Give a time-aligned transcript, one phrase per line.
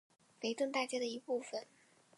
[0.41, 1.63] 维登大街的一部分。